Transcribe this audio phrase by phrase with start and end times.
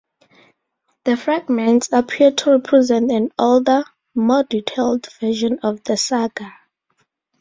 [1.05, 3.83] The fragments appear to represent an older,
[4.15, 6.51] more detailed version of the saga.